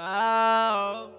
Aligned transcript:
Oh 0.00 0.04
oh, 0.04 1.10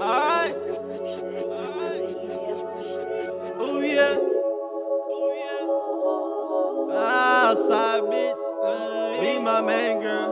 Alright. 0.00 0.56
Oh 3.58 3.80
yeah. 3.80 4.18
Oh 5.10 5.30
yeah. 5.42 6.94
Ah, 6.96 7.50
Outside 7.50 8.02
bitch. 8.04 8.42
Be 9.20 9.30
my 9.42 9.60
main 9.62 10.00
girl. 10.00 10.30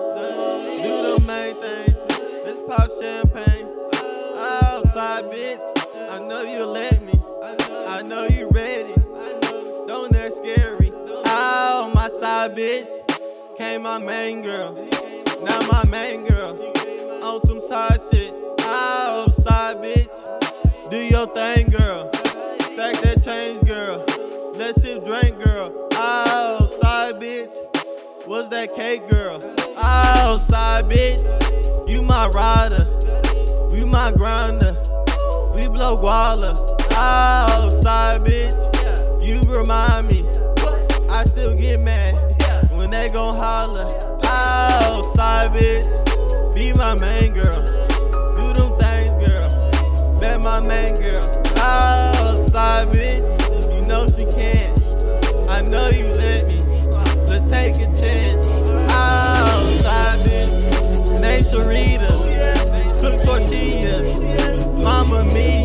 Do 0.80 0.92
the 1.16 1.26
main 1.26 1.54
things. 1.56 1.98
Let's 2.44 2.60
pop 2.68 2.88
champagne. 3.02 3.53
Outside 4.96 5.24
bitch. 5.24 6.08
I 6.08 6.20
know 6.20 6.42
you 6.42 6.64
let 6.66 7.02
me. 7.02 7.20
I 7.88 8.00
know 8.02 8.28
you 8.28 8.48
ready. 8.50 8.94
Don't 9.88 10.14
act 10.14 10.36
scary. 10.36 10.92
Oh, 11.26 11.90
my 11.92 12.08
side 12.20 12.54
bitch. 12.54 13.58
Came 13.58 13.82
my 13.82 13.98
main 13.98 14.42
girl. 14.42 14.72
Now 15.42 15.58
my 15.66 15.84
main 15.84 16.28
girl. 16.28 16.52
On 17.24 17.40
some 17.44 17.60
side 17.60 17.98
shit. 18.12 18.32
Oh, 18.60 19.34
side 19.42 19.78
bitch. 19.78 20.90
Do 20.92 20.98
your 20.98 21.26
thing, 21.26 21.70
girl. 21.70 22.12
Stack 22.12 22.94
that 23.00 23.20
change, 23.24 23.66
girl. 23.66 24.04
Let's 24.54 24.80
sip 24.80 25.02
drink, 25.02 25.42
girl. 25.42 25.88
Oh, 25.94 26.78
side 26.80 27.16
bitch. 27.16 27.52
What's 28.28 28.48
that 28.50 28.72
cake, 28.76 29.08
girl? 29.08 29.42
Oh, 29.76 30.36
side 30.48 30.84
bitch. 30.84 31.88
You 31.88 32.00
my 32.00 32.28
rider. 32.28 32.86
We 33.72 33.84
my 33.84 34.12
grinder. 34.12 34.83
We 35.54 35.68
blow 35.68 35.96
guala. 35.96 36.58
Oh, 36.96 37.80
side 37.80 38.22
bitch. 38.22 39.24
You 39.24 39.40
remind 39.42 40.08
me. 40.08 40.26
I 41.08 41.24
still 41.26 41.56
get 41.56 41.78
mad 41.78 42.14
when 42.72 42.90
they 42.90 43.08
gon' 43.08 43.36
holler. 43.36 43.86
Oh, 44.24 45.12
side 45.14 45.52
bitch. 45.52 46.54
Be 46.56 46.72
my 46.72 46.94
main 46.94 47.34
girl. 47.34 47.62
Do 48.36 48.52
them 48.52 48.76
things, 48.80 49.26
girl. 49.26 50.20
Bet 50.20 50.40
my 50.40 50.58
main 50.58 51.00
girl. 51.00 51.22
Oh, 51.58 52.48
side 52.50 52.88
bitch. 52.88 53.22
You 53.72 53.86
know 53.86 54.08
she 54.08 54.24
can. 54.26 54.74
I 55.48 55.62
know 55.62 55.88
you 55.88 56.06
let 56.14 56.48
me. 56.48 56.58
Let's 57.28 57.48
take 57.48 57.76
a 57.76 57.86
chance. 57.96 58.44
Oh, 58.90 59.80
side 59.82 60.18
bitch. 60.26 61.20
Name 61.20 61.44
Sharita. 61.44 62.10
Cook 63.00 63.22
tortillas. 63.22 64.43
Mama 64.84 65.24
Mia. 65.32 65.63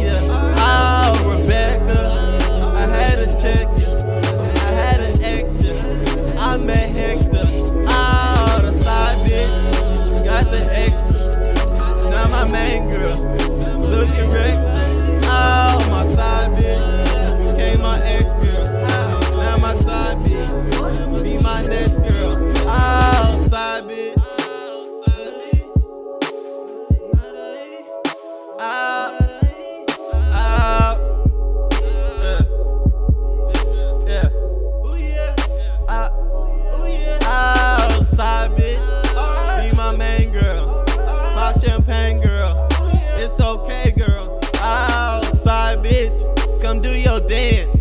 Dance. 47.29 47.79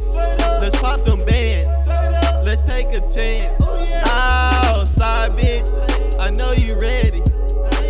Let's 0.61 0.79
pop 0.79 1.05
them 1.07 1.25
bands. 1.25 1.89
Let's 2.45 2.63
take 2.65 2.89
a 2.89 3.01
chance. 3.13 3.57
Oh, 3.61 4.85
side 4.85 5.33
bitch. 5.33 6.19
I 6.21 6.29
know 6.29 6.53
you 6.53 6.79
ready. 6.79 7.23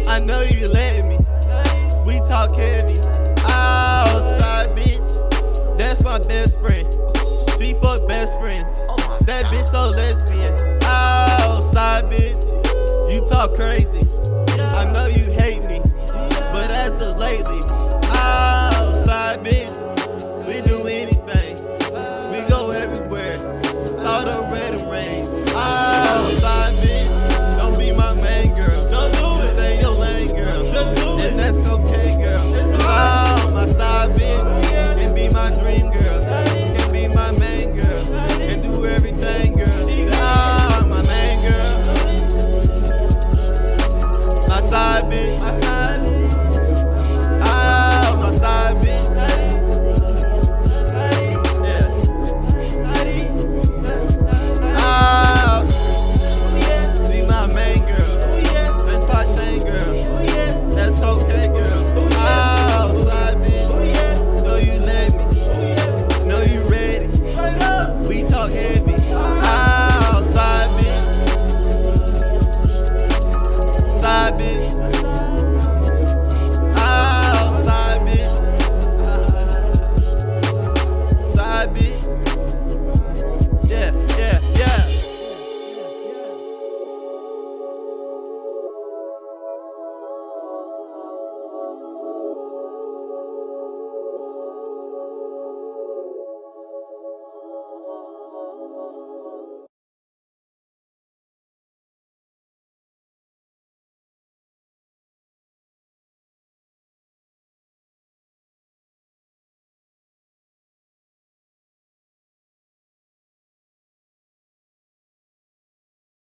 I 0.06 0.20
know 0.20 0.42
you 0.42 0.68
let 0.68 1.04
me. 1.04 1.16
We 2.06 2.20
talk 2.28 2.54
heavy. 2.54 2.94
Oh, 3.40 4.36
side 4.38 4.70
bitch. 4.76 5.76
That's 5.76 6.02
my 6.04 6.18
best 6.20 6.60
friend. 6.60 6.86
We 7.58 7.74
fuck 7.74 8.06
best 8.06 8.38
friends. 8.38 8.72
That 9.26 9.46
bitch 9.46 9.68
so 9.72 9.88
lesbian. 9.88 10.54
Oh, 10.84 11.70
side 11.72 12.04
bitch. 12.04 13.12
You 13.12 13.28
talk 13.28 13.56
crazy. 13.56 14.08
I 14.76 14.90
know 14.92 15.06
you 15.06 15.28